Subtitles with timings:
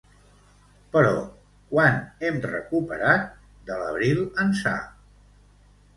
[0.95, 1.11] Però,
[1.75, 1.99] quant
[2.29, 3.29] hem recuperat
[3.69, 4.77] de l’abril ençà?